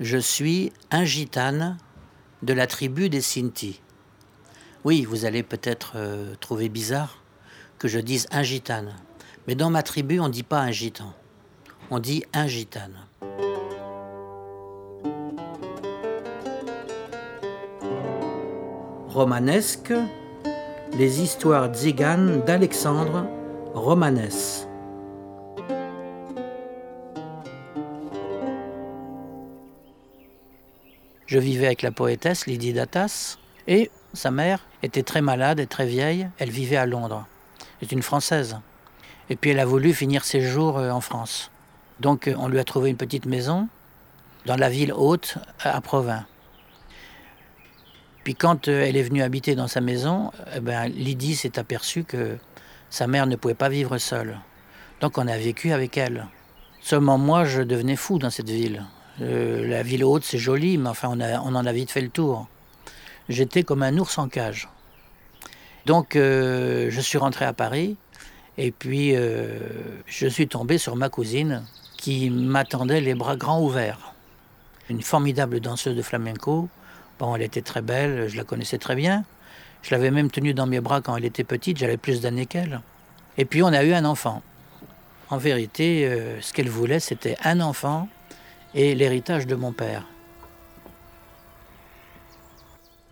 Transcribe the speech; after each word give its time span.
Je 0.00 0.16
suis 0.16 0.72
un 0.92 1.04
gitane 1.04 1.76
de 2.42 2.52
la 2.52 2.68
tribu 2.68 3.08
des 3.08 3.20
Sinti. 3.20 3.80
Oui, 4.84 5.04
vous 5.04 5.24
allez 5.24 5.42
peut-être 5.42 5.94
euh, 5.96 6.36
trouver 6.38 6.68
bizarre 6.68 7.20
que 7.80 7.88
je 7.88 7.98
dise 7.98 8.28
un 8.30 8.44
gitane. 8.44 8.94
Mais 9.48 9.56
dans 9.56 9.70
ma 9.70 9.82
tribu, 9.82 10.20
on 10.20 10.28
ne 10.28 10.32
dit 10.32 10.44
pas 10.44 10.60
un 10.60 10.70
gitan. 10.70 11.12
On 11.90 11.98
dit 11.98 12.22
un 12.32 12.46
gitane. 12.46 12.96
Romanesque, 19.08 19.92
les 20.96 21.22
histoires 21.22 21.74
tziganes 21.74 22.44
d'Alexandre 22.44 23.26
Romanès. 23.74 24.67
Je 31.28 31.38
vivais 31.38 31.66
avec 31.66 31.82
la 31.82 31.90
poétesse 31.90 32.46
Lydie 32.46 32.72
Datas 32.72 33.36
et 33.66 33.90
sa 34.14 34.30
mère 34.30 34.64
était 34.82 35.02
très 35.02 35.20
malade 35.20 35.60
et 35.60 35.66
très 35.66 35.84
vieille. 35.84 36.26
Elle 36.38 36.48
vivait 36.48 36.78
à 36.78 36.86
Londres. 36.86 37.26
C'est 37.80 37.92
une 37.92 38.00
Française. 38.00 38.56
Et 39.28 39.36
puis 39.36 39.50
elle 39.50 39.60
a 39.60 39.66
voulu 39.66 39.92
finir 39.92 40.24
ses 40.24 40.40
jours 40.40 40.78
euh, 40.78 40.90
en 40.90 41.02
France. 41.02 41.50
Donc 42.00 42.28
euh, 42.28 42.34
on 42.38 42.48
lui 42.48 42.58
a 42.58 42.64
trouvé 42.64 42.88
une 42.88 42.96
petite 42.96 43.26
maison 43.26 43.68
dans 44.46 44.56
la 44.56 44.70
ville 44.70 44.90
haute 44.90 45.36
à 45.60 45.78
Provins. 45.82 46.24
Puis 48.24 48.34
quand 48.34 48.68
euh, 48.68 48.86
elle 48.86 48.96
est 48.96 49.02
venue 49.02 49.22
habiter 49.22 49.54
dans 49.54 49.68
sa 49.68 49.82
maison, 49.82 50.32
eh 50.56 50.60
ben, 50.60 50.86
Lydie 50.88 51.36
s'est 51.36 51.58
aperçue 51.58 52.04
que 52.04 52.38
sa 52.88 53.06
mère 53.06 53.26
ne 53.26 53.36
pouvait 53.36 53.52
pas 53.52 53.68
vivre 53.68 53.98
seule. 53.98 54.38
Donc 55.02 55.18
on 55.18 55.28
a 55.28 55.36
vécu 55.36 55.72
avec 55.72 55.98
elle. 55.98 56.26
Seulement 56.80 57.18
moi, 57.18 57.44
je 57.44 57.60
devenais 57.60 57.96
fou 57.96 58.18
dans 58.18 58.30
cette 58.30 58.48
ville. 58.48 58.82
Euh, 59.20 59.66
la 59.66 59.82
ville 59.82 60.04
haute, 60.04 60.24
c'est 60.24 60.38
joli, 60.38 60.78
mais 60.78 60.88
enfin, 60.88 61.08
on, 61.08 61.54
en 61.54 61.66
a 61.66 61.72
vite 61.72 61.90
fait 61.90 62.00
le 62.00 62.08
tour. 62.08 62.46
J'étais 63.28 63.62
comme 63.62 63.82
un 63.82 63.96
ours 63.98 64.18
en 64.18 64.28
cage. 64.28 64.68
Donc, 65.86 66.16
euh, 66.16 66.88
je 66.90 67.00
suis 67.00 67.18
rentré 67.18 67.44
à 67.44 67.52
Paris, 67.52 67.96
et 68.56 68.70
puis 68.70 69.16
euh, 69.16 69.58
je 70.06 70.26
suis 70.26 70.48
tombé 70.48 70.78
sur 70.78 70.96
ma 70.96 71.08
cousine 71.08 71.64
qui 71.96 72.30
m'attendait 72.30 73.00
les 73.00 73.14
bras 73.14 73.36
grands 73.36 73.62
ouverts. 73.62 74.14
Une 74.88 75.02
formidable 75.02 75.60
danseuse 75.60 75.96
de 75.96 76.02
flamenco. 76.02 76.68
Bon, 77.18 77.34
elle 77.34 77.42
était 77.42 77.62
très 77.62 77.82
belle, 77.82 78.28
je 78.28 78.36
la 78.36 78.44
connaissais 78.44 78.78
très 78.78 78.94
bien. 78.94 79.24
Je 79.82 79.90
l'avais 79.90 80.10
même 80.10 80.30
tenue 80.30 80.54
dans 80.54 80.66
mes 80.66 80.80
bras 80.80 81.00
quand 81.00 81.16
elle 81.16 81.24
était 81.24 81.44
petite, 81.44 81.78
j'avais 81.78 81.96
plus 81.96 82.20
d'années 82.20 82.46
qu'elle. 82.46 82.80
Et 83.36 83.44
puis 83.44 83.62
on 83.62 83.68
a 83.68 83.82
eu 83.82 83.92
un 83.92 84.04
enfant. 84.04 84.42
En 85.30 85.36
vérité, 85.36 86.08
ce 86.40 86.52
qu'elle 86.52 86.70
voulait, 86.70 87.00
c'était 87.00 87.36
un 87.44 87.60
enfant 87.60 88.08
et 88.74 88.94
l'héritage 88.94 89.46
de 89.46 89.54
mon 89.54 89.72
père. 89.72 90.04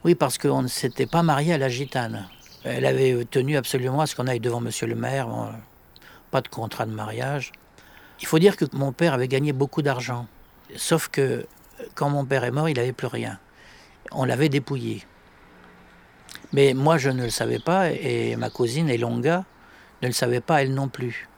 Oui, 0.05 0.15
parce 0.15 0.39
qu'on 0.39 0.63
ne 0.63 0.69
s'était 0.69 1.07
pas 1.07 1.23
marié 1.23 1.55
à 1.55 1.59
la 1.59 1.69
gitane. 1.69 2.29
Elle 2.65 2.87
avait 2.87 3.25
tenu 3.31 3.57
absolument 3.57 4.01
à 4.01 4.07
ce 4.07 4.15
qu'on 4.15 4.27
aille 4.27 4.41
devant 4.41 4.61
monsieur 4.61 4.87
le 4.87 4.95
maire, 4.95 5.29
pas 6.31 6.41
de 6.41 6.49
contrat 6.49 6.87
de 6.87 6.93
mariage. 6.93 7.53
Il 8.21 8.27
faut 8.27 8.39
dire 8.39 8.57
que 8.57 8.65
mon 8.73 8.93
père 8.93 9.15
avait 9.15 9.29
gagné 9.29 9.53
beaucoup 9.53 9.83
d'argent. 9.83 10.27
Sauf 10.77 11.09
que 11.09 11.47
quand 11.95 12.11
mon 12.11 12.25
père 12.25 12.45
est 12.45 12.51
mort, 12.51 12.69
il 12.69 12.77
n'avait 12.77 12.93
plus 12.93 13.07
rien. 13.07 13.39
On 14.13 14.25
l'avait 14.25 14.49
dépouillé. 14.49 15.05
Mais 16.53 16.75
moi, 16.75 16.99
je 16.99 17.11
ne 17.11 17.25
le 17.25 17.31
savais 17.31 17.59
pas, 17.59 17.91
et 17.91 18.37
ma 18.37 18.51
cousine 18.51 18.89
Elonga 18.89 19.45
ne 20.03 20.07
le 20.07 20.13
savait 20.13 20.41
pas, 20.41 20.63
elle 20.63 20.73
non 20.73 20.89
plus. 20.89 21.29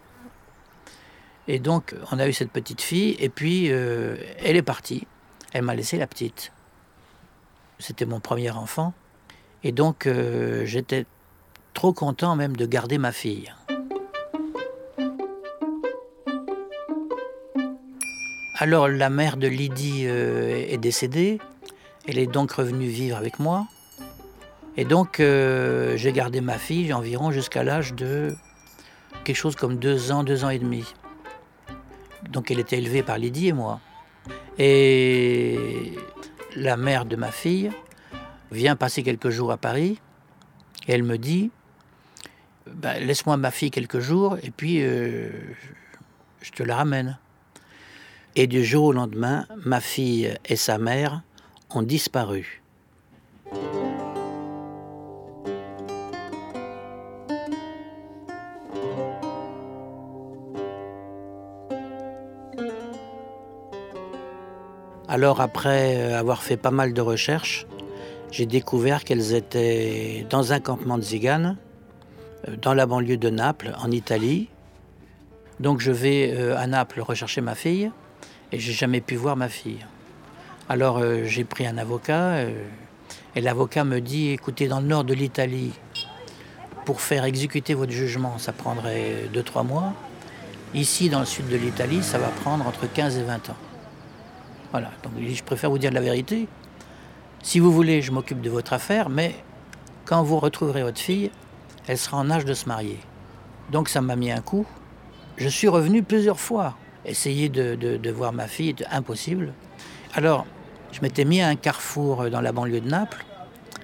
Et 1.50 1.58
donc, 1.58 1.94
on 2.12 2.18
a 2.18 2.28
eu 2.28 2.34
cette 2.34 2.50
petite 2.50 2.82
fille, 2.82 3.16
et 3.18 3.30
puis 3.30 3.72
euh, 3.72 4.16
elle 4.44 4.56
est 4.56 4.62
partie. 4.62 5.06
Elle 5.54 5.62
m'a 5.62 5.74
laissé 5.74 5.96
la 5.96 6.06
petite. 6.06 6.52
C'était 7.78 8.04
mon 8.04 8.20
premier 8.20 8.50
enfant. 8.50 8.92
Et 9.64 9.72
donc, 9.72 10.06
euh, 10.06 10.66
j'étais 10.66 11.06
trop 11.72 11.94
content 11.94 12.36
même 12.36 12.54
de 12.54 12.66
garder 12.66 12.98
ma 12.98 13.12
fille. 13.12 13.50
Alors, 18.56 18.88
la 18.88 19.08
mère 19.08 19.38
de 19.38 19.46
Lydie 19.46 20.04
euh, 20.06 20.66
est 20.68 20.76
décédée. 20.76 21.38
Elle 22.06 22.18
est 22.18 22.26
donc 22.26 22.52
revenue 22.52 22.88
vivre 22.88 23.16
avec 23.16 23.38
moi. 23.38 23.66
Et 24.76 24.84
donc, 24.84 25.16
j'ai 25.18 26.12
gardé 26.12 26.40
ma 26.40 26.56
fille 26.56 26.92
environ 26.92 27.32
jusqu'à 27.32 27.64
l'âge 27.64 27.94
de 27.94 28.36
quelque 29.24 29.36
chose 29.36 29.56
comme 29.56 29.76
deux 29.76 30.12
ans, 30.12 30.22
deux 30.22 30.44
ans 30.44 30.50
et 30.50 30.60
demi. 30.60 30.84
Donc 32.30 32.50
elle 32.50 32.58
était 32.58 32.78
élevée 32.78 33.02
par 33.02 33.18
Lydie 33.18 33.48
et 33.48 33.52
moi. 33.52 33.80
Et 34.58 35.92
la 36.56 36.76
mère 36.76 37.04
de 37.04 37.16
ma 37.16 37.30
fille 37.30 37.70
vient 38.50 38.76
passer 38.76 39.02
quelques 39.02 39.30
jours 39.30 39.52
à 39.52 39.56
Paris 39.56 39.98
elle 40.88 41.02
me 41.02 41.18
dit 41.18 41.50
bah, 42.66 42.98
Laisse-moi 42.98 43.36
ma 43.36 43.50
fille 43.50 43.70
quelques 43.70 44.00
jours 44.00 44.38
et 44.42 44.50
puis 44.50 44.82
euh, 44.82 45.30
je 46.40 46.50
te 46.50 46.62
la 46.62 46.76
ramène. 46.76 47.18
Et 48.34 48.46
du 48.46 48.64
jour 48.64 48.86
au 48.86 48.92
lendemain, 48.92 49.46
ma 49.64 49.80
fille 49.80 50.34
et 50.44 50.56
sa 50.56 50.78
mère 50.78 51.22
ont 51.70 51.82
disparu. 51.82 52.62
Alors 65.10 65.40
après 65.40 65.96
euh, 65.96 66.18
avoir 66.18 66.42
fait 66.42 66.58
pas 66.58 66.70
mal 66.70 66.92
de 66.92 67.00
recherches, 67.00 67.66
j'ai 68.30 68.44
découvert 68.44 69.04
qu'elles 69.04 69.32
étaient 69.32 70.26
dans 70.28 70.52
un 70.52 70.60
campement 70.60 70.98
de 70.98 71.02
Zigane, 71.02 71.56
euh, 72.46 72.56
dans 72.60 72.74
la 72.74 72.84
banlieue 72.84 73.16
de 73.16 73.30
Naples, 73.30 73.74
en 73.78 73.90
Italie. 73.90 74.48
Donc 75.60 75.80
je 75.80 75.92
vais 75.92 76.34
euh, 76.36 76.58
à 76.58 76.66
Naples 76.66 77.00
rechercher 77.00 77.40
ma 77.40 77.54
fille 77.54 77.90
et 78.52 78.58
j'ai 78.58 78.74
jamais 78.74 79.00
pu 79.00 79.16
voir 79.16 79.34
ma 79.34 79.48
fille. 79.48 79.86
Alors 80.68 81.02
j'ai 81.24 81.44
pris 81.44 81.66
un 81.66 81.78
avocat 81.78 82.42
et 83.34 83.40
l'avocat 83.40 83.84
me 83.84 84.02
dit 84.02 84.28
écoutez, 84.28 84.68
dans 84.68 84.80
le 84.80 84.86
nord 84.86 85.04
de 85.04 85.14
l'Italie, 85.14 85.72
pour 86.84 87.00
faire 87.00 87.24
exécuter 87.24 87.72
votre 87.72 87.92
jugement, 87.92 88.36
ça 88.36 88.52
prendrait 88.52 89.30
2-3 89.32 89.66
mois. 89.66 89.94
Ici, 90.74 91.08
dans 91.08 91.20
le 91.20 91.24
sud 91.24 91.48
de 91.48 91.56
l'Italie, 91.56 92.02
ça 92.02 92.18
va 92.18 92.28
prendre 92.28 92.66
entre 92.66 92.86
15 92.86 93.16
et 93.16 93.22
20 93.22 93.48
ans. 93.48 93.56
Voilà, 94.70 94.90
donc 95.02 95.12
je 95.18 95.42
préfère 95.42 95.70
vous 95.70 95.78
dire 95.78 95.92
la 95.92 96.00
vérité. 96.00 96.46
Si 97.42 97.60
vous 97.60 97.72
voulez, 97.72 98.02
je 98.02 98.12
m'occupe 98.12 98.40
de 98.40 98.50
votre 98.50 98.72
affaire, 98.72 99.08
mais 99.08 99.34
quand 100.04 100.22
vous 100.22 100.38
retrouverez 100.38 100.82
votre 100.82 101.00
fille, 101.00 101.30
elle 101.86 101.96
sera 101.96 102.18
en 102.18 102.30
âge 102.30 102.44
de 102.44 102.54
se 102.54 102.68
marier. 102.68 102.98
Donc 103.70 103.88
ça 103.88 104.00
m'a 104.00 104.16
mis 104.16 104.30
un 104.30 104.40
coup. 104.40 104.66
Je 105.36 105.48
suis 105.48 105.68
revenu 105.68 106.02
plusieurs 106.02 106.40
fois. 106.40 106.76
Essayer 107.04 107.48
de, 107.48 108.10
voir 108.10 108.32
ma 108.32 108.48
fille, 108.48 108.74
impossible. 108.90 109.52
Alors, 110.14 110.46
je 110.92 111.00
m'étais 111.00 111.24
mis 111.24 111.40
à 111.40 111.48
un 111.48 111.56
carrefour 111.56 112.28
dans 112.28 112.40
la 112.40 112.52
banlieue 112.52 112.80
de 112.80 112.88
Naples 112.88 113.24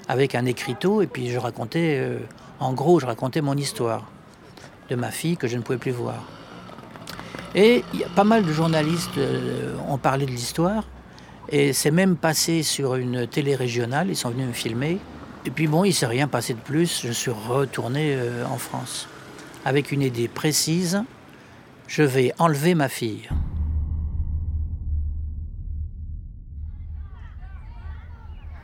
avec 0.09 0.35
un 0.35 0.45
écriteau 0.45 1.01
et 1.01 1.07
puis 1.07 1.31
je 1.31 1.39
racontais, 1.39 1.99
euh, 2.01 2.19
en 2.61 2.73
gros, 2.75 3.01
je 3.01 3.07
racontais 3.07 3.41
mon 3.41 3.57
histoire 3.57 4.11
de 4.91 4.97
ma 4.97 5.11
fille 5.11 5.37
que 5.37 5.47
je 5.47 5.57
ne 5.57 5.63
pouvais 5.63 5.79
plus 5.79 5.93
voir. 5.93 6.25
Et 7.55 7.85
y 7.95 8.03
a 8.03 8.09
pas 8.09 8.25
mal 8.25 8.45
de 8.45 8.53
journalistes 8.53 9.17
euh, 9.17 9.77
ont 9.89 9.99
parlé 9.99 10.27
de 10.27 10.31
l'histoire. 10.31 10.85
Et 11.51 11.73
c'est 11.73 11.93
même 11.93 12.17
passé 12.17 12.65
sur 12.65 12.97
une 12.97 13.29
télé 13.29 13.55
régionale. 13.55 14.09
Ils 14.11 14.17
sont 14.17 14.31
venus 14.31 14.49
me 14.49 14.53
filmer. 14.53 14.99
Et 15.47 15.51
puis 15.51 15.69
bon, 15.69 15.85
il 15.85 15.91
ne 15.91 15.95
s'est 15.95 16.07
rien 16.07 16.27
passé 16.27 16.55
de 16.55 16.59
plus. 16.59 17.03
Je 17.07 17.13
suis 17.13 17.31
retourné 17.31 18.17
euh, 18.17 18.45
en 18.47 18.59
France. 18.59 19.09
Avec 19.65 19.93
une 19.93 20.03
idée 20.03 20.27
précise. 20.27 21.05
Je 21.87 22.03
vais 22.03 22.33
enlever 22.39 22.75
ma 22.75 22.89
fille. 22.89 23.29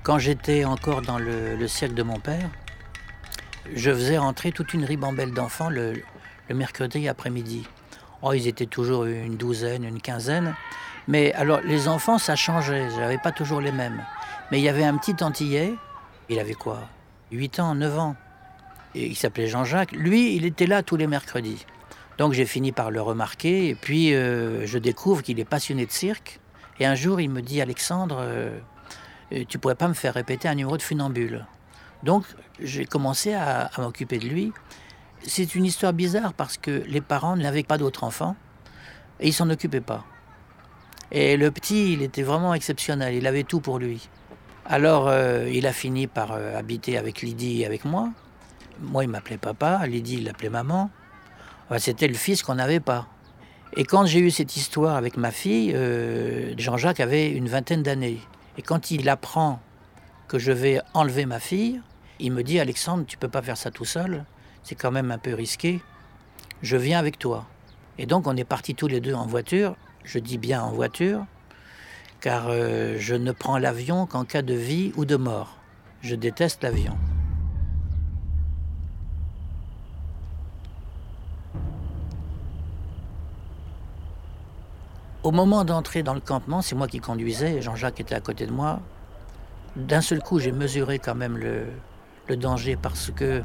Quand 0.02 0.18
j'étais 0.18 0.64
encore 0.64 1.02
dans 1.02 1.18
le, 1.18 1.68
siècle 1.68 1.94
de 1.94 2.02
mon 2.02 2.18
père, 2.18 2.50
je 3.72 3.92
faisais 3.92 4.18
rentrer 4.18 4.50
toute 4.50 4.74
une 4.74 4.84
ribambelle 4.84 5.32
d'enfants 5.32 5.68
le 5.68 6.02
mercredi 6.48 7.06
après-midi. 7.06 7.68
Oh, 8.22 8.32
ils 8.32 8.48
étaient 8.48 8.66
toujours 8.66 9.04
une 9.04 9.36
douzaine, 9.36 9.84
une 9.84 10.00
quinzaine. 10.00 10.54
Mais 11.08 11.32
alors, 11.32 11.60
les 11.62 11.88
enfants, 11.88 12.18
ça 12.18 12.36
changeait. 12.36 12.90
Je 12.90 12.96
n'avais 12.96 13.18
pas 13.18 13.32
toujours 13.32 13.60
les 13.60 13.72
mêmes. 13.72 14.04
Mais 14.50 14.58
il 14.60 14.62
y 14.62 14.68
avait 14.68 14.84
un 14.84 14.96
petit 14.96 15.22
Antillais. 15.24 15.74
Il 16.28 16.38
avait 16.38 16.54
quoi? 16.54 16.80
8 17.32 17.60
ans, 17.60 17.74
9 17.74 17.98
ans. 17.98 18.16
Et 18.94 19.06
il 19.06 19.16
s'appelait 19.16 19.46
Jean-Jacques. 19.46 19.92
Lui, 19.92 20.34
il 20.36 20.44
était 20.44 20.66
là 20.66 20.82
tous 20.82 20.96
les 20.96 21.06
mercredis. 21.06 21.64
Donc 22.18 22.32
j'ai 22.32 22.44
fini 22.44 22.72
par 22.72 22.90
le 22.90 23.00
remarquer. 23.00 23.68
Et 23.68 23.74
puis, 23.74 24.14
euh, 24.14 24.66
je 24.66 24.78
découvre 24.78 25.22
qu'il 25.22 25.40
est 25.40 25.44
passionné 25.44 25.86
de 25.86 25.92
cirque. 25.92 26.40
Et 26.78 26.86
un 26.86 26.94
jour, 26.94 27.20
il 27.20 27.30
me 27.30 27.40
dit 27.40 27.60
Alexandre, 27.60 28.18
euh, 28.20 28.58
euh, 29.32 29.44
tu 29.48 29.58
pourrais 29.58 29.74
pas 29.74 29.88
me 29.88 29.94
faire 29.94 30.14
répéter 30.14 30.48
un 30.48 30.54
numéro 30.54 30.76
de 30.76 30.82
funambule? 30.82 31.46
Donc, 32.02 32.24
j'ai 32.58 32.84
commencé 32.84 33.34
à 33.34 33.70
m'occuper 33.78 34.18
de 34.18 34.26
lui. 34.26 34.52
C'est 35.26 35.54
une 35.54 35.64
histoire 35.64 35.92
bizarre 35.92 36.32
parce 36.32 36.56
que 36.56 36.82
les 36.86 37.00
parents 37.00 37.36
n'avaient 37.36 37.62
pas 37.62 37.78
d'autres 37.78 38.04
enfants 38.04 38.36
et 39.20 39.28
ils 39.28 39.32
s'en 39.32 39.50
occupaient 39.50 39.80
pas. 39.80 40.04
Et 41.12 41.36
le 41.36 41.50
petit, 41.50 41.92
il 41.92 42.02
était 42.02 42.22
vraiment 42.22 42.54
exceptionnel, 42.54 43.14
il 43.14 43.26
avait 43.26 43.44
tout 43.44 43.60
pour 43.60 43.78
lui. 43.78 44.08
Alors, 44.64 45.08
euh, 45.08 45.50
il 45.52 45.66
a 45.66 45.72
fini 45.72 46.06
par 46.06 46.32
euh, 46.32 46.56
habiter 46.56 46.96
avec 46.96 47.22
Lydie 47.22 47.62
et 47.62 47.66
avec 47.66 47.84
moi. 47.84 48.10
Moi, 48.80 49.04
il 49.04 49.10
m'appelait 49.10 49.36
papa, 49.36 49.86
Lydie, 49.86 50.18
il 50.18 50.24
l'appelait 50.24 50.50
maman. 50.50 50.90
C'était 51.78 52.08
le 52.08 52.14
fils 52.14 52.42
qu'on 52.42 52.56
n'avait 52.56 52.80
pas. 52.80 53.06
Et 53.76 53.84
quand 53.84 54.04
j'ai 54.04 54.18
eu 54.18 54.30
cette 54.30 54.56
histoire 54.56 54.96
avec 54.96 55.16
ma 55.16 55.30
fille, 55.30 55.72
euh, 55.74 56.54
Jean-Jacques 56.58 56.98
avait 56.98 57.30
une 57.30 57.48
vingtaine 57.48 57.82
d'années. 57.82 58.20
Et 58.58 58.62
quand 58.62 58.90
il 58.90 59.08
apprend 59.08 59.60
que 60.26 60.38
je 60.38 60.50
vais 60.50 60.80
enlever 60.94 61.26
ma 61.26 61.38
fille, 61.38 61.80
il 62.18 62.32
me 62.32 62.42
dit 62.42 62.58
Alexandre, 62.58 63.04
tu 63.06 63.16
peux 63.16 63.28
pas 63.28 63.42
faire 63.42 63.56
ça 63.56 63.70
tout 63.70 63.84
seul, 63.84 64.24
c'est 64.62 64.74
quand 64.74 64.90
même 64.90 65.10
un 65.10 65.18
peu 65.18 65.34
risqué. 65.34 65.82
Je 66.62 66.76
viens 66.76 66.98
avec 66.98 67.18
toi. 67.18 67.46
Et 67.98 68.06
donc 68.06 68.26
on 68.26 68.36
est 68.36 68.44
partis 68.44 68.74
tous 68.74 68.88
les 68.88 69.00
deux 69.00 69.14
en 69.14 69.26
voiture. 69.26 69.76
Je 70.04 70.18
dis 70.18 70.38
bien 70.38 70.62
en 70.62 70.72
voiture, 70.72 71.26
car 72.20 72.46
euh, 72.48 72.96
je 72.98 73.14
ne 73.14 73.32
prends 73.32 73.58
l'avion 73.58 74.06
qu'en 74.06 74.24
cas 74.24 74.42
de 74.42 74.54
vie 74.54 74.92
ou 74.96 75.04
de 75.04 75.16
mort. 75.16 75.56
Je 76.00 76.14
déteste 76.14 76.62
l'avion. 76.62 76.96
Au 85.22 85.32
moment 85.32 85.64
d'entrer 85.64 86.02
dans 86.02 86.14
le 86.14 86.20
campement, 86.20 86.62
c'est 86.62 86.74
moi 86.74 86.88
qui 86.88 86.98
conduisais, 86.98 87.60
Jean-Jacques 87.60 88.00
était 88.00 88.14
à 88.14 88.20
côté 88.20 88.46
de 88.46 88.52
moi. 88.52 88.80
D'un 89.76 90.00
seul 90.00 90.22
coup, 90.22 90.38
j'ai 90.38 90.50
mesuré 90.50 90.98
quand 90.98 91.14
même 91.14 91.36
le, 91.36 91.66
danger 92.36 92.76
parce 92.76 93.10
que 93.10 93.42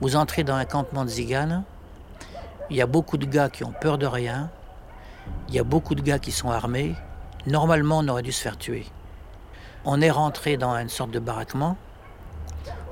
vous 0.00 0.16
entrez 0.16 0.44
dans 0.44 0.54
un 0.54 0.64
campement 0.64 1.04
de 1.04 1.10
Zigane, 1.10 1.64
il 2.70 2.76
y 2.76 2.82
a 2.82 2.86
beaucoup 2.86 3.16
de 3.16 3.26
gars 3.26 3.48
qui 3.48 3.64
ont 3.64 3.72
peur 3.72 3.98
de 3.98 4.06
rien, 4.06 4.50
il 5.48 5.54
y 5.54 5.58
a 5.58 5.64
beaucoup 5.64 5.94
de 5.94 6.02
gars 6.02 6.18
qui 6.18 6.32
sont 6.32 6.50
armés. 6.50 6.94
Normalement, 7.46 7.98
on 7.98 8.08
aurait 8.08 8.22
dû 8.22 8.32
se 8.32 8.42
faire 8.42 8.56
tuer. 8.56 8.86
On 9.84 10.00
est 10.00 10.10
rentré 10.10 10.56
dans 10.56 10.74
une 10.74 10.88
sorte 10.88 11.10
de 11.10 11.18
baraquement. 11.18 11.76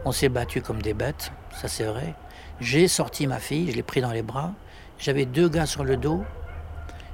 On 0.04 0.12
s'est 0.12 0.28
battu 0.28 0.60
comme 0.60 0.82
des 0.82 0.94
bêtes, 0.94 1.32
ça 1.54 1.68
c'est 1.68 1.84
vrai. 1.84 2.14
J'ai 2.60 2.86
sorti 2.86 3.26
ma 3.26 3.38
fille, 3.38 3.70
je 3.70 3.76
l'ai 3.76 3.82
pris 3.82 4.00
dans 4.00 4.12
les 4.12 4.22
bras. 4.22 4.52
J'avais 4.98 5.24
deux 5.24 5.48
gars 5.48 5.66
sur 5.66 5.84
le 5.84 5.96
dos. 5.96 6.22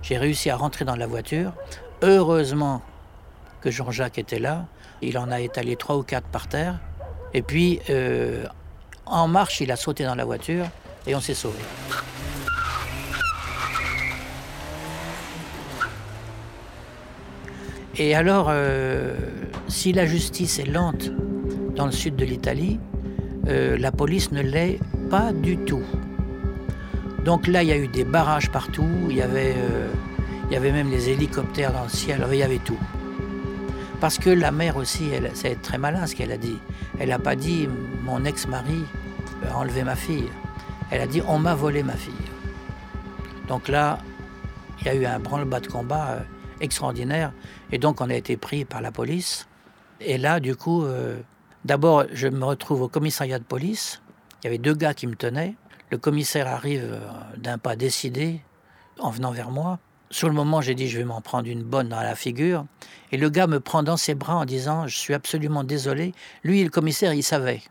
J'ai 0.02 0.18
réussi 0.18 0.50
à 0.50 0.56
rentrer 0.56 0.84
dans 0.84 0.96
la 0.96 1.06
voiture. 1.06 1.52
Heureusement 2.02 2.82
que 3.60 3.70
Jean-Jacques 3.70 4.18
était 4.18 4.38
là. 4.38 4.66
Il 5.00 5.16
en 5.18 5.30
a 5.30 5.40
étalé 5.40 5.76
trois 5.76 5.96
ou 5.96 6.02
quatre 6.02 6.26
par 6.26 6.48
terre. 6.48 6.78
Et 7.34 7.42
puis, 7.42 7.80
euh, 7.90 8.46
en 9.10 9.28
marche, 9.28 9.60
il 9.60 9.70
a 9.72 9.76
sauté 9.76 10.04
dans 10.04 10.14
la 10.14 10.24
voiture 10.24 10.66
et 11.06 11.14
on 11.14 11.20
s'est 11.20 11.34
sauvés. 11.34 11.58
Et 18.00 18.14
alors, 18.14 18.46
euh, 18.48 19.16
si 19.66 19.92
la 19.92 20.06
justice 20.06 20.60
est 20.60 20.70
lente 20.70 21.10
dans 21.74 21.86
le 21.86 21.92
sud 21.92 22.14
de 22.14 22.24
l'Italie, 22.24 22.78
euh, 23.48 23.76
la 23.76 23.90
police 23.90 24.30
ne 24.30 24.40
l'est 24.40 24.78
pas 25.10 25.32
du 25.32 25.56
tout. 25.58 25.82
Donc 27.24 27.48
là, 27.48 27.64
il 27.64 27.68
y 27.68 27.72
a 27.72 27.76
eu 27.76 27.88
des 27.88 28.04
barrages 28.04 28.50
partout, 28.50 28.88
il 29.10 29.16
y 29.16 29.22
avait, 29.22 29.54
euh, 29.56 30.60
même 30.60 30.90
des 30.90 31.10
hélicoptères 31.10 31.72
dans 31.72 31.82
le 31.82 31.88
ciel, 31.88 32.24
il 32.30 32.38
y 32.38 32.42
avait 32.44 32.58
tout. 32.58 32.78
Parce 34.00 34.18
que 34.18 34.30
la 34.30 34.52
mère 34.52 34.76
aussi, 34.76 35.10
c'est 35.34 35.60
très 35.60 35.76
malin 35.76 36.06
ce 36.06 36.14
qu'elle 36.14 36.30
a 36.30 36.36
dit. 36.36 36.58
Elle 37.00 37.08
n'a 37.08 37.18
pas 37.18 37.34
dit 37.34 37.68
mon 38.04 38.24
ex-mari 38.24 38.84
enlevé 39.54 39.82
ma 39.84 39.96
fille. 39.96 40.28
Elle 40.90 41.00
a 41.00 41.06
dit 41.06 41.22
on 41.26 41.38
m'a 41.38 41.54
volé 41.54 41.82
ma 41.82 41.94
fille. 41.94 42.14
Donc 43.48 43.68
là, 43.68 43.98
il 44.80 44.86
y 44.86 44.90
a 44.90 44.94
eu 44.94 45.06
un 45.06 45.18
branle-bas 45.18 45.60
de 45.60 45.66
combat 45.66 46.08
euh, 46.10 46.20
extraordinaire. 46.60 47.32
Et 47.72 47.78
donc 47.78 48.00
on 48.00 48.10
a 48.10 48.14
été 48.14 48.36
pris 48.36 48.64
par 48.64 48.80
la 48.80 48.92
police. 48.92 49.48
Et 50.00 50.18
là, 50.18 50.40
du 50.40 50.54
coup, 50.54 50.84
euh, 50.84 51.20
d'abord, 51.64 52.04
je 52.12 52.28
me 52.28 52.44
retrouve 52.44 52.82
au 52.82 52.88
commissariat 52.88 53.38
de 53.38 53.44
police. 53.44 54.00
Il 54.42 54.46
y 54.46 54.48
avait 54.48 54.58
deux 54.58 54.74
gars 54.74 54.94
qui 54.94 55.06
me 55.06 55.14
tenaient. 55.14 55.56
Le 55.90 55.98
commissaire 55.98 56.46
arrive 56.46 56.84
euh, 56.84 57.00
d'un 57.36 57.58
pas 57.58 57.76
décidé 57.76 58.40
en 58.98 59.10
venant 59.10 59.32
vers 59.32 59.50
moi. 59.50 59.78
Sur 60.10 60.28
le 60.28 60.34
moment, 60.34 60.60
j'ai 60.62 60.74
dit 60.74 60.88
je 60.88 60.98
vais 60.98 61.04
m'en 61.04 61.20
prendre 61.20 61.48
une 61.48 61.62
bonne 61.62 61.88
dans 61.88 62.00
la 62.00 62.14
figure. 62.14 62.64
Et 63.12 63.16
le 63.16 63.28
gars 63.28 63.46
me 63.46 63.60
prend 63.60 63.82
dans 63.82 63.96
ses 63.96 64.14
bras 64.14 64.36
en 64.36 64.44
disant 64.44 64.86
je 64.86 64.96
suis 64.96 65.14
absolument 65.14 65.64
désolé. 65.64 66.14
Lui, 66.44 66.62
le 66.62 66.70
commissaire, 66.70 67.12
il 67.12 67.22
savait 67.22 67.62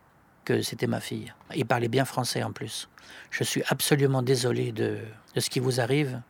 que 0.48 0.62
c'était 0.62 0.88
ma 0.88 1.02
fille. 1.02 1.34
Il 1.56 1.66
parlait 1.66 1.90
bien 1.90 2.06
français 2.06 2.42
en 2.42 2.54
plus. 2.54 2.88
Je 3.32 3.44
suis 3.44 3.64
absolument 3.68 4.22
désolé 4.22 4.72
de, 4.72 4.98
de 5.36 5.40
ce 5.42 5.50
qui 5.50 5.60
vous 5.60 5.82
arrive. 5.82 6.22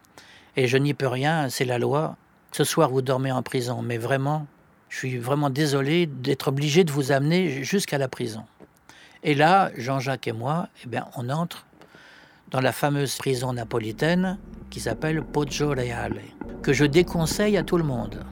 Et 0.56 0.68
je 0.68 0.76
n'y 0.78 0.96
peux 0.96 1.08
rien, 1.08 1.50
c'est 1.50 1.66
la 1.66 1.78
loi. 1.78 2.16
Ce 2.52 2.64
soir, 2.64 2.90
vous 2.90 3.04
dormez 3.04 3.32
en 3.32 3.44
prison. 3.44 3.84
Mais 3.84 4.00
vraiment, 4.00 4.48
je 4.90 4.98
suis 4.98 5.18
vraiment 5.20 5.52
désolé 5.52 6.08
d'être 6.08 6.48
obligé 6.48 6.84
de 6.84 6.92
vous 6.92 7.12
amener 7.12 7.64
jusqu'à 7.64 8.00
la 8.00 8.08
prison. 8.08 8.46
Et 9.22 9.36
là, 9.36 9.70
Jean-Jacques 9.78 10.28
et 10.28 10.32
moi, 10.32 10.70
eh 10.84 10.88
bien, 10.88 11.06
on 11.16 11.30
entre 11.30 11.68
dans 12.50 12.62
la 12.62 12.72
fameuse 12.72 13.18
prison 13.18 13.54
napolitaine 13.54 14.40
qui 14.72 14.80
s'appelle 14.80 15.22
Poggio 15.22 15.70
Reale, 15.70 16.22
que 16.64 16.74
je 16.74 16.86
déconseille 16.86 17.56
à 17.56 17.62
tout 17.62 17.78
le 17.78 17.84
monde. 17.84 18.26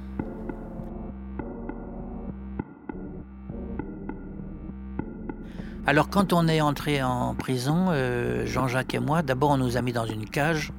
Alors 5.88 6.10
quand 6.10 6.34
on 6.34 6.48
est 6.48 6.62
entré 6.62 7.04
en 7.04 7.36
prison, 7.36 7.90
euh, 7.90 8.44
Jean-Jacques 8.48 8.96
et 8.96 9.00
moi, 9.00 9.22
d'abord 9.22 9.52
on 9.52 9.58
nous 9.58 9.78
a 9.78 9.84
mis 9.84 9.94
dans 9.94 10.08
une 10.08 10.28
cage, 10.28 10.74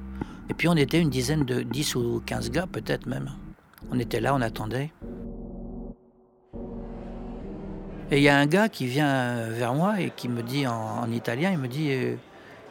et 0.49 0.53
puis 0.53 0.67
on 0.67 0.75
était 0.75 0.99
une 0.99 1.09
dizaine 1.09 1.45
de 1.45 1.61
10 1.61 1.95
ou 1.95 2.21
15 2.25 2.51
gars 2.51 2.67
peut-être 2.69 3.05
même. 3.05 3.31
On 3.89 3.97
était 3.99 4.19
là, 4.19 4.35
on 4.35 4.41
attendait. 4.41 4.91
Et 8.11 8.17
il 8.17 8.23
y 8.23 8.27
a 8.27 8.37
un 8.37 8.47
gars 8.47 8.67
qui 8.67 8.85
vient 8.85 9.49
vers 9.49 9.73
moi 9.73 10.01
et 10.01 10.11
qui 10.13 10.27
me 10.27 10.43
dit 10.43 10.67
en, 10.67 11.09
italien, 11.09 11.51
il 11.51 11.57
me 11.57 11.69
dit 11.69 11.87
euh, 11.91 12.15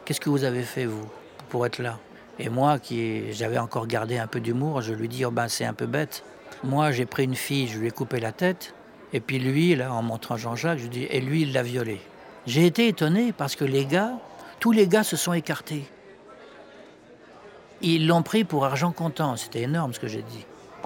Qu'est-ce 0.05 0.19
que 0.19 0.29
vous 0.29 0.43
avez 0.43 0.63
fait, 0.63 0.85
vous, 0.85 1.07
pour 1.49 1.65
être 1.65 1.79
là? 1.79 1.97
Et 2.37 2.49
moi, 2.49 2.77
qui 2.77 3.33
j'avais 3.33 3.57
encore 3.57 3.87
gardé 3.87 4.19
un 4.19 4.27
peu 4.27 4.39
d'humour, 4.39 4.81
je 4.81 4.93
lui 4.93 5.07
dis 5.07 5.25
oh 5.25 5.31
ben, 5.31 5.47
C'est 5.47 5.65
un 5.65 5.73
peu 5.73 5.87
bête. 5.87 6.23
Moi, 6.63 6.91
j'ai 6.91 7.07
pris 7.07 7.23
une 7.23 7.35
fille, 7.35 7.67
je 7.67 7.79
lui 7.79 7.87
ai 7.87 7.91
coupé 7.91 8.19
la 8.19 8.31
tête. 8.31 8.75
Et 9.11 9.21
puis 9.21 9.39
lui, 9.39 9.75
là, 9.75 9.91
en 9.91 10.03
montrant 10.03 10.37
Jean-Jacques, 10.37 10.79
je 10.79 10.87
dis 10.87 11.07
Et 11.09 11.19
lui, 11.19 11.41
il 11.41 11.53
l'a 11.53 11.63
violée. 11.63 12.01
J'ai 12.47 12.65
été 12.65 12.87
étonné 12.87 13.31
parce 13.33 13.55
que 13.55 13.65
les 13.65 13.85
gars, 13.85 14.13
tous 14.59 14.71
les 14.71 14.87
gars 14.87 15.03
se 15.03 15.15
sont 15.15 15.33
écartés. 15.33 15.83
Ils 17.81 18.07
l'ont 18.07 18.23
pris 18.23 18.43
pour 18.43 18.65
argent 18.65 18.91
comptant. 18.91 19.35
C'était 19.35 19.61
énorme 19.61 19.93
ce 19.93 19.99
que 19.99 20.07
j'ai 20.07 20.23
dit. 20.23 20.45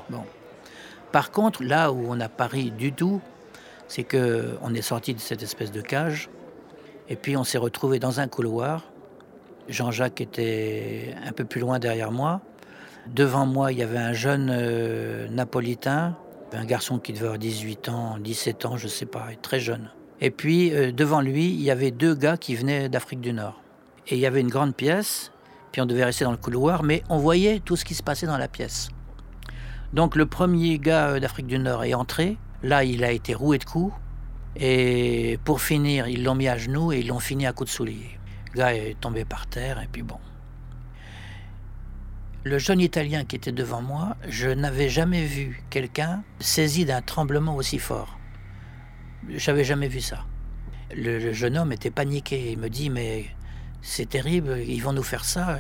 Bon. 0.10 0.24
Par 1.14 1.32
contre, 1.32 1.64
là 1.64 1.92
où 1.92 2.12
on 2.12 2.16
n'a 2.16 2.30
pas 2.30 2.48
ri 2.48 2.72
du 2.72 2.92
tout, 2.92 3.22
c'est 3.88 4.04
qu'on 4.04 4.74
est 4.74 4.82
sorti 4.82 5.14
de 5.14 5.20
cette 5.20 5.44
espèce 5.44 5.72
de 5.72 5.82
cage 5.82 6.30
et 7.08 7.16
puis 7.16 7.38
on 7.38 7.44
s'est 7.44 7.58
retrouvé 7.58 8.00
dans 8.00 8.20
un 8.20 8.28
couloir 8.28 8.84
Jean-Jacques 9.70 10.22
était 10.22 11.16
un 11.26 11.32
peu 11.32 11.46
plus 11.46 11.62
loin 11.62 11.80
derrière 11.80 12.12
moi. 12.12 12.42
Devant 13.08 13.46
moi, 13.46 13.72
il 13.72 13.78
y 13.78 13.84
avait 13.84 13.98
un 13.98 14.14
jeune 14.14 14.50
euh, 14.52 15.28
napolitain, 15.30 16.18
un 16.54 16.66
garçon 16.66 17.00
qui 17.00 17.14
devait 17.14 17.26
avoir 17.26 17.40
18 17.40 17.90
ans, 17.90 18.18
17 18.20 18.66
ans, 18.66 18.78
je 18.78 18.86
ne 18.86 18.90
sais 18.90 19.06
pas, 19.06 19.28
très 19.42 19.60
jeune. 19.60 19.90
Et 20.22 20.30
puis 20.30 20.72
euh, 20.74 20.92
devant 20.92 21.20
lui, 21.20 21.48
il 21.48 21.62
y 21.62 21.72
avait 21.72 21.92
deux 21.92 22.14
gars 22.14 22.38
qui 22.38 22.56
venaient 22.56 22.90
d'Afrique 22.90 23.22
du 23.22 23.34
Nord. 23.34 23.60
Et 24.08 24.16
il 24.16 24.20
y 24.20 24.28
avait 24.28 24.42
une 24.42 24.50
grande 24.50 24.76
pièce, 24.76 25.32
puis 25.72 25.82
on 25.82 25.86
devait 25.86 26.06
rester 26.06 26.24
dans 26.26 26.32
le 26.32 26.38
couloir, 26.38 26.84
mais 26.84 27.04
on 27.10 27.18
voyait 27.18 27.60
tout 27.60 27.76
ce 27.76 27.84
qui 27.84 27.96
se 27.96 28.04
passait 28.04 28.28
dans 28.28 28.38
la 28.38 28.48
pièce. 28.48 28.90
Donc 29.94 30.16
le 30.16 30.28
premier 30.28 30.78
gars 30.78 31.10
euh, 31.10 31.20
d'Afrique 31.20 31.48
du 31.48 31.58
Nord 31.58 31.84
est 31.84 31.96
entré, 31.96 32.38
là 32.62 32.84
il 32.84 33.04
a 33.04 33.12
été 33.12 33.34
roué 33.34 33.58
de 33.58 33.66
coups, 33.66 33.94
et 34.56 35.40
pour 35.44 35.62
finir, 35.62 36.08
ils 36.08 36.24
l'ont 36.24 36.36
mis 36.36 36.48
à 36.48 36.58
genoux 36.58 36.92
et 36.92 37.00
ils 37.00 37.08
l'ont 37.08 37.20
fini 37.20 37.48
à 37.48 37.54
coups 37.54 37.72
de 37.72 37.76
soulier. 37.76 38.20
Le 38.54 38.60
gars 38.60 38.76
est 38.76 39.00
tombé 39.00 39.26
par 39.26 39.48
terre 39.48 39.82
et 39.82 39.88
puis 39.92 40.04
bon. 40.04 40.20
Le 42.44 42.58
jeune 42.58 42.80
Italien 42.80 43.24
qui 43.24 43.36
était 43.36 43.52
devant 43.52 43.82
moi, 43.82 44.18
je 44.28 44.50
n'avais 44.50 44.90
jamais 44.90 45.26
vu 45.26 45.64
quelqu'un 45.70 46.24
saisi 46.40 46.86
d'un 46.86 47.02
tremblement 47.02 47.56
aussi 47.56 47.80
fort. 47.80 48.18
J'avais 49.30 49.64
jamais 49.64 49.88
vu 49.88 50.02
ça. 50.02 50.26
Le, 50.96 51.32
jeune 51.32 51.58
homme 51.58 51.72
était 51.72 51.92
paniqué. 51.92 52.52
Il 52.52 52.58
me 52.58 52.70
dit 52.70 52.90
Mais 52.90 53.26
c'est 53.82 54.10
terrible, 54.10 54.60
ils 54.60 54.80
vont 54.80 54.94
nous 54.94 55.04
faire 55.04 55.26
ça. 55.26 55.60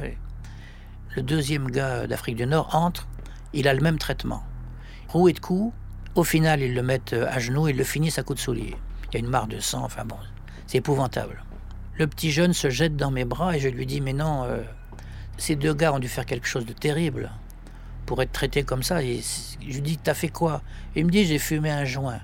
Le 1.15 1.21
deuxième 1.21 1.69
gars 1.69 2.07
d'Afrique 2.07 2.37
du 2.37 2.45
Nord 2.45 2.75
entre, 2.75 3.07
il 3.53 3.67
a 3.67 3.73
le 3.73 3.81
même 3.81 3.97
traitement. 3.97 4.43
Roué 5.09 5.33
de 5.33 5.39
coups, 5.39 5.73
au 6.15 6.23
final, 6.23 6.61
ils 6.61 6.73
le 6.73 6.83
mettent 6.83 7.13
à 7.13 7.39
genoux 7.39 7.67
et 7.67 7.73
le 7.73 7.83
finissent 7.83 8.17
à 8.17 8.23
coups 8.23 8.39
de 8.39 8.43
soulier. 8.43 8.75
Il 9.09 9.13
y 9.13 9.17
a 9.17 9.19
une 9.19 9.29
mare 9.29 9.47
de 9.47 9.59
sang, 9.59 9.83
enfin 9.83 10.05
bon, 10.05 10.15
c'est 10.67 10.77
épouvantable. 10.77 11.43
Le 11.97 12.07
petit 12.07 12.31
jeune 12.31 12.53
se 12.53 12.69
jette 12.69 12.95
dans 12.95 13.11
mes 13.11 13.25
bras 13.25 13.55
et 13.55 13.59
je 13.59 13.67
lui 13.67 13.85
dis 13.85 14.01
Mais 14.01 14.13
non, 14.13 14.43
euh, 14.45 14.61
ces 15.37 15.55
deux 15.55 15.73
gars 15.73 15.93
ont 15.93 15.99
dû 15.99 16.07
faire 16.07 16.25
quelque 16.25 16.47
chose 16.47 16.65
de 16.65 16.73
terrible 16.73 17.31
pour 18.05 18.21
être 18.21 18.31
traités 18.31 18.63
comme 18.63 18.83
ça. 18.83 19.03
Et 19.03 19.21
je 19.61 19.73
lui 19.75 19.81
dis 19.81 19.97
T'as 19.97 20.13
fait 20.13 20.29
quoi? 20.29 20.61
Il 20.95 21.05
me 21.05 21.11
dit 21.11 21.25
J'ai 21.25 21.39
fumé 21.39 21.69
un 21.69 21.85
joint. 21.85 22.21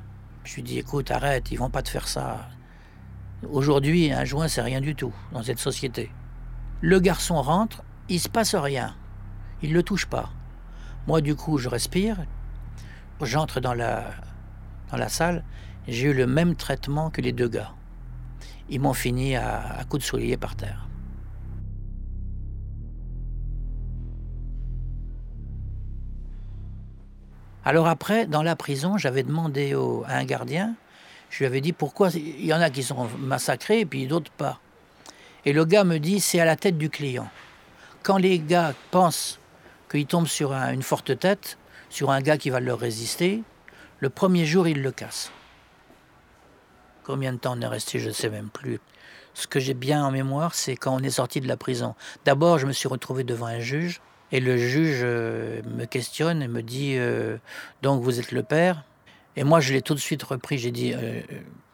Je 0.47 0.55
lui 0.55 0.63
dis 0.63 0.79
Écoute, 0.79 1.11
arrête, 1.11 1.51
ils 1.51 1.57
vont 1.57 1.69
pas 1.69 1.81
te 1.81 1.89
faire 1.89 2.07
ça. 2.07 2.47
Aujourd'hui, 3.49 4.13
un 4.13 4.23
joint, 4.23 4.47
c'est 4.47 4.61
rien 4.61 4.79
du 4.79 4.95
tout 4.95 5.13
dans 5.33 5.43
cette 5.43 5.59
société. 5.59 6.09
Le 6.79 7.01
garçon 7.01 7.41
rentre, 7.41 7.83
il 8.07 8.17
se 8.17 8.29
passe 8.29 8.55
rien. 8.55 8.95
Il 9.61 9.71
ne 9.71 9.73
le 9.73 9.83
touche 9.83 10.05
pas. 10.05 10.29
Moi, 11.05 11.19
du 11.19 11.35
coup, 11.35 11.57
je 11.57 11.67
respire, 11.67 12.25
j'entre 13.21 13.59
dans 13.59 13.73
la, 13.73 14.05
dans 14.89 14.95
la 14.95 15.09
salle, 15.09 15.43
j'ai 15.85 16.07
eu 16.07 16.13
le 16.13 16.27
même 16.27 16.55
traitement 16.55 17.09
que 17.09 17.19
les 17.19 17.33
deux 17.33 17.49
gars. 17.49 17.73
Ils 18.69 18.79
m'ont 18.79 18.93
fini 18.93 19.35
à, 19.35 19.79
à 19.79 19.83
coups 19.83 20.03
de 20.03 20.07
soulier 20.07 20.37
par 20.37 20.55
terre. 20.55 20.86
Alors 27.67 27.89
après, 27.89 28.27
dans 28.27 28.43
la 28.43 28.55
prison, 28.55 28.97
j'avais 28.97 29.23
demandé 29.23 29.75
à 30.07 30.15
un 30.15 30.23
gardien, 30.23 30.75
je 31.29 31.39
lui 31.39 31.47
avais 31.47 31.59
dit 31.59 31.73
pourquoi 31.73 32.07
il 32.15 32.45
y 32.45 32.53
en 32.53 32.61
a 32.61 32.69
qui 32.69 32.81
sont 32.81 33.09
massacrés 33.19 33.81
et 33.81 33.85
puis 33.85 34.07
d'autres 34.07 34.31
pas. 34.31 34.61
Et 35.43 35.51
le 35.51 35.65
gars 35.65 35.83
me 35.83 35.97
dit 35.97 36.21
c'est 36.21 36.39
à 36.39 36.45
la 36.45 36.55
tête 36.55 36.77
du 36.77 36.89
client. 36.89 37.27
Quand 38.03 38.15
les 38.15 38.39
gars 38.39 38.73
pensent 38.89 39.41
qu'ils 39.91 40.05
tombent 40.05 40.29
sur 40.29 40.53
une 40.53 40.81
forte 40.81 41.19
tête, 41.19 41.57
sur 41.89 42.09
un 42.09 42.21
gars 42.21 42.37
qui 42.37 42.51
va 42.51 42.61
leur 42.61 42.79
résister, 42.79 43.43
le 43.99 44.09
premier 44.09 44.45
jour 44.45 44.65
ils 44.69 44.81
le 44.81 44.93
cassent. 44.93 45.33
Combien 47.03 47.33
de 47.33 47.37
temps 47.37 47.57
on 47.57 47.61
est 47.61 47.67
resté, 47.67 47.99
je 47.99 48.07
ne 48.07 48.13
sais 48.13 48.29
même 48.29 48.47
plus. 48.47 48.79
Ce 49.33 49.45
que 49.45 49.59
j'ai 49.59 49.73
bien 49.73 50.05
en 50.05 50.11
mémoire, 50.11 50.55
c'est 50.55 50.77
quand 50.77 50.95
on 50.95 51.03
est 51.03 51.09
sorti 51.09 51.41
de 51.41 51.49
la 51.49 51.57
prison. 51.57 51.95
D'abord, 52.23 52.59
je 52.59 52.65
me 52.65 52.71
suis 52.71 52.87
retrouvé 52.87 53.25
devant 53.25 53.47
un 53.47 53.59
juge, 53.59 53.99
et 54.31 54.39
le 54.39 54.57
juge 54.57 54.99
euh, 55.03 55.61
me 55.65 55.85
questionne 55.85 56.41
et 56.41 56.47
me 56.47 56.61
dit 56.61 56.95
euh, 56.97 57.37
Donc 57.81 58.03
vous 58.03 58.19
êtes 58.19 58.31
le 58.31 58.43
père 58.43 58.83
Et 59.35 59.43
moi, 59.43 59.59
je 59.59 59.73
l'ai 59.73 59.81
tout 59.81 59.93
de 59.93 59.99
suite 59.99 60.23
repris. 60.23 60.57
J'ai 60.57 60.71
dit 60.71 60.93
euh, 60.93 61.21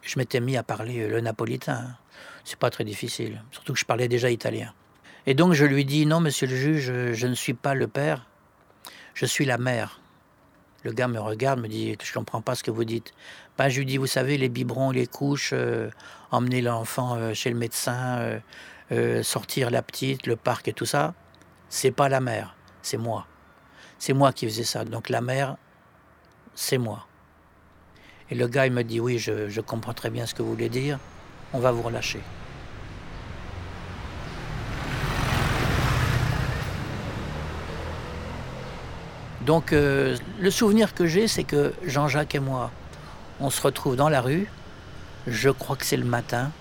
Je 0.01 0.19
m'étais 0.19 0.39
mis 0.39 0.55
à 0.57 0.63
parler 0.63 1.07
le 1.07 1.19
napolitain. 1.21 1.97
C'est 2.43 2.59
pas 2.59 2.69
très 2.69 2.83
difficile, 2.83 3.41
surtout 3.51 3.73
que 3.73 3.79
je 3.79 3.85
parlais 3.85 4.07
déjà 4.07 4.29
italien. 4.29 4.73
Et 5.25 5.33
donc 5.33 5.53
je 5.53 5.65
lui 5.65 5.85
dis 5.85 6.05
Non, 6.05 6.19
monsieur 6.19 6.47
le 6.47 6.55
juge, 6.55 6.91
je 7.13 7.27
ne 7.27 7.33
suis 7.33 7.53
pas 7.53 7.73
le 7.73 7.87
père, 7.87 8.27
je 9.13 9.25
suis 9.25 9.45
la 9.45 9.57
mère. 9.57 9.99
Le 10.83 10.91
gars 10.91 11.07
me 11.07 11.19
regarde, 11.19 11.61
me 11.61 11.69
dit 11.69 11.95
Je 12.03 12.13
comprends 12.13 12.41
pas 12.41 12.55
ce 12.55 12.63
que 12.63 12.71
vous 12.71 12.83
dites. 12.83 13.13
Ben, 13.57 13.69
je 13.69 13.79
lui 13.79 13.85
dis, 13.85 13.97
vous 13.97 14.07
savez, 14.07 14.37
les 14.37 14.49
biberons, 14.49 14.89
les 14.89 15.05
couches, 15.05 15.53
emmener 16.31 16.61
l'enfant 16.61 17.33
chez 17.35 17.51
le 17.51 17.55
médecin, 17.55 18.41
sortir 19.21 19.69
la 19.69 19.83
petite, 19.83 20.25
le 20.25 20.35
parc 20.35 20.67
et 20.67 20.73
tout 20.73 20.87
ça, 20.87 21.13
c'est 21.73 21.89
pas 21.89 22.07
la 22.07 22.19
mère, 22.19 22.55
c'est 22.83 22.97
moi. 22.97 23.25
C'est 23.97 24.13
moi 24.13 24.31
qui 24.31 24.45
faisais 24.45 24.63
ça. 24.63 24.85
Donc 24.85 25.09
la 25.09 25.21
mère, 25.21 25.57
c'est 26.53 26.77
moi. 26.77 27.07
Et 28.29 28.35
le 28.35 28.47
gars, 28.47 28.67
il 28.67 28.71
me 28.71 28.83
dit, 28.83 28.99
oui, 28.99 29.17
je, 29.17 29.59
comprends 29.59 29.95
très 29.95 30.11
bien 30.11 30.27
ce 30.27 30.35
que 30.35 30.43
vous 30.43 30.51
voulez 30.51 30.69
dire, 30.69 30.99
on 31.51 31.57
va 31.57 31.71
vous 31.71 31.81
relâcher. 31.81 32.21
Donc 39.41 39.71
le 39.71 40.51
souvenir 40.51 40.93
que 40.93 41.07
j'ai, 41.07 41.27
c'est 41.27 41.43
que 41.43 41.73
Jean-Jacques 41.87 42.35
et 42.35 42.39
moi, 42.39 42.69
on 43.39 43.49
se 43.49 43.59
retrouve 43.59 43.95
dans 43.95 44.09
la 44.09 44.21
rue, 44.21 44.47
je 45.25 45.49
crois 45.49 45.75
que 45.75 45.85
c'est 45.85 45.97
le 45.97 46.05
matin, 46.05 46.51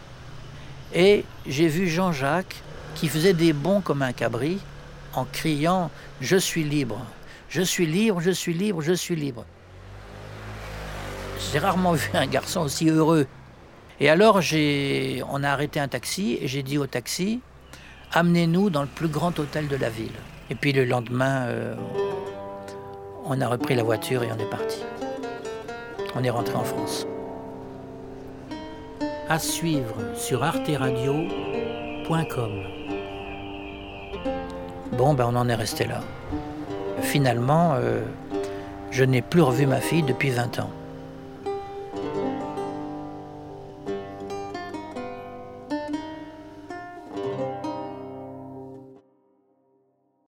et 0.95 1.27
j'ai 1.47 1.69
vu 1.69 1.87
Jean-Jacques 1.87 2.63
qui 2.95 3.09
faisait 3.09 3.35
des 3.35 3.53
bonds 3.53 3.83
comme 3.83 4.01
un 4.01 4.15
cabri 4.15 4.59
en 5.15 5.25
criant⁇ 5.25 5.87
Je 6.21 6.37
suis 6.37 6.65
libre, 6.65 7.05
je 7.49 7.63
suis 7.63 7.87
libre, 7.87 8.21
je 8.21 8.31
suis 8.31 8.55
libre, 8.55 8.83
je 8.83 8.93
suis 8.93 9.17
libre⁇ 9.17 9.45
J'ai 11.53 11.59
rarement 11.59 11.93
vu 11.93 12.11
un 12.15 12.27
garçon 12.27 12.61
aussi 12.61 12.89
heureux. 12.89 13.27
Et 14.01 14.09
alors 14.09 14.41
on 15.31 15.45
a 15.45 15.51
arrêté 15.51 15.81
un 15.81 15.89
taxi 15.89 16.39
et 16.41 16.49
j'ai 16.49 16.63
dit 16.63 16.79
au 16.79 16.87
taxi⁇ 16.87 17.41
Amenez-nous 18.15 18.71
dans 18.71 18.83
le 18.83 18.89
plus 18.89 19.09
grand 19.09 19.39
hôtel 19.39 19.69
de 19.69 19.77
la 19.77 19.89
ville⁇ 19.89 20.07
Et 20.51 20.55
puis 20.55 20.73
le 20.73 20.85
lendemain, 20.85 21.47
euh, 21.47 21.75
on 23.25 23.41
a 23.41 23.49
repris 23.49 23.75
la 23.75 23.83
voiture 23.83 24.23
et 24.23 24.31
on 24.33 24.39
est 24.39 24.51
parti 24.51 24.79
on 26.15 26.23
est 26.23 26.31
rentré 26.31 26.55
en 26.55 26.65
France. 26.65 27.07
À 29.29 29.39
suivre 29.39 29.97
sur 30.15 30.43
arteradio.com. 30.43 32.92
Bon, 34.93 35.15
ben 35.15 35.25
on 35.27 35.37
en 35.37 35.49
est 35.49 35.55
resté 35.55 35.87
là. 35.87 36.01
Finalement, 37.01 37.73
euh, 37.77 38.03
je 38.91 39.05
n'ai 39.05 39.23
plus 39.23 39.41
revu 39.41 39.67
ma 39.67 39.81
fille 39.81 40.03
depuis 40.03 40.31
20 40.31 40.59
ans. 40.61 40.71